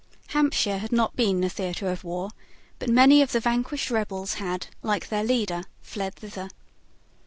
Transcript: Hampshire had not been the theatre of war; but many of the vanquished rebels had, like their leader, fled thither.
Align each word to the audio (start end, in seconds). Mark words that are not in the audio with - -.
Hampshire 0.29 0.79
had 0.79 0.91
not 0.91 1.15
been 1.15 1.41
the 1.41 1.47
theatre 1.49 1.87
of 1.87 2.03
war; 2.03 2.31
but 2.79 2.89
many 2.89 3.21
of 3.21 3.31
the 3.33 3.39
vanquished 3.39 3.91
rebels 3.91 4.33
had, 4.41 4.65
like 4.81 5.09
their 5.09 5.23
leader, 5.23 5.63
fled 5.83 6.15
thither. 6.15 6.49